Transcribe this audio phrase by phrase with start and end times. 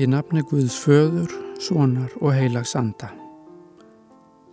[0.00, 1.28] Í nafni Guðs föður,
[1.60, 3.10] sonar og heilags anda.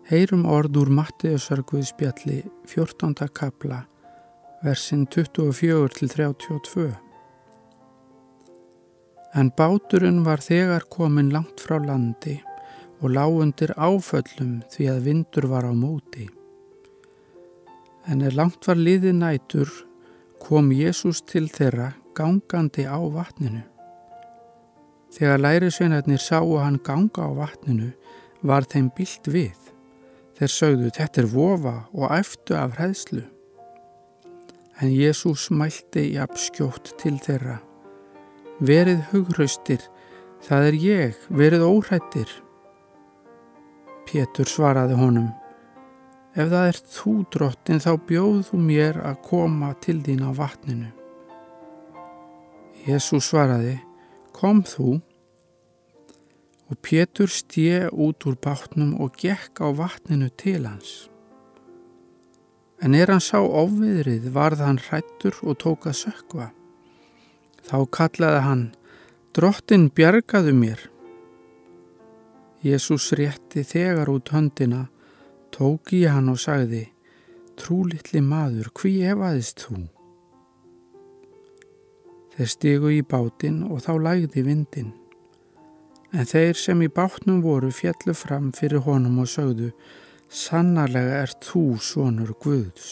[0.10, 3.14] Heyrum orð úr Mattiðsar Guðs bjalli 14.
[3.32, 3.78] kapla,
[4.66, 6.90] versin 24 til 32.
[9.40, 12.36] En báturinn var þegar komin langt frá landi
[13.00, 16.28] og lágundir áföllum því að vindur var á móti.
[18.04, 19.72] En er langt var liði nætur
[20.44, 23.64] kom Jésús til þeirra gangandi á vatninu.
[25.16, 27.94] Þegar lærisveinarnir sáu hann ganga á vatninu
[28.44, 29.58] var þeim byllt við.
[30.38, 33.24] Þeir sögðu þetta er vofa og æftu af hræðslu.
[34.78, 37.58] En Jésús mælti í abskjótt til þeirra.
[38.62, 39.82] Verið hugraustir,
[40.46, 42.30] það er ég, verið óhrættir.
[44.06, 45.32] Pétur svaraði honum.
[46.38, 50.92] Ef það er þú drottin þá bjóð þú mér að koma til þín á vatninu.
[52.86, 53.80] Jésús svaraði,
[54.38, 55.00] kom þú
[56.68, 61.08] og Pétur stje út úr bátnum og gekk á vatninu til hans.
[62.84, 66.50] En er hann sá ofviðrið varð hann hrættur og tók að sökva.
[67.68, 68.66] Þá kallaði hann,
[69.34, 70.84] drottin bjargaðu mér.
[72.62, 74.88] Jésús rétti þegar út höndina,
[75.56, 76.88] tók í hann og sagði,
[77.58, 79.97] trúlittli maður, hví efaðist þú?
[82.38, 84.92] Þeir stigu í bátinn og þá lægði vindinn.
[86.14, 89.72] En þeir sem í bátnum voru fjallu fram fyrir honum og sögðu,
[90.30, 92.92] sannarlega er þú sonur Guðs.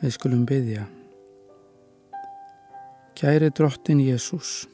[0.00, 0.86] Við skulum byggja.
[3.20, 4.64] Kæri drottin Jésús,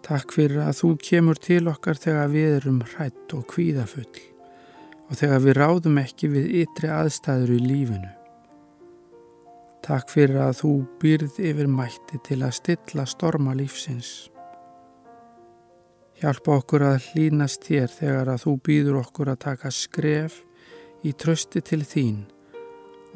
[0.00, 4.08] takk fyrir að þú kemur til okkar þegar við erum hrætt og kvíðafull
[5.10, 8.21] og þegar við ráðum ekki við ytri aðstæður í lífinu.
[9.82, 10.68] Takk fyrir að þú
[11.02, 14.28] býrð yfir mætti til að stilla storma lífsins.
[16.22, 20.36] Hjálpa okkur að hlínast þér þegar að þú býður okkur að taka skref
[21.02, 22.22] í trösti til þín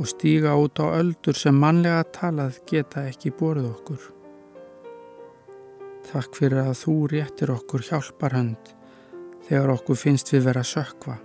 [0.00, 4.03] og stíga út á öldur sem mannlega talað geta ekki borð okkur.
[6.10, 8.75] Takk fyrir að þú réttir okkur hjálparhönd
[9.47, 11.21] þegar okkur finnst við vera sökva.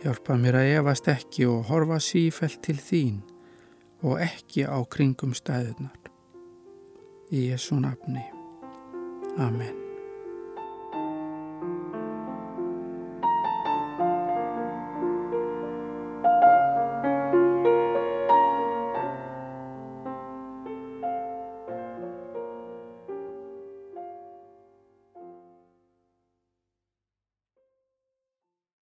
[0.00, 3.24] Hjálpa mér að efast ekki og horfa sífælt til þín
[4.02, 5.96] og ekki á kringum stæðunar.
[7.32, 8.22] Í Jésu nafni.
[9.38, 9.85] Amen.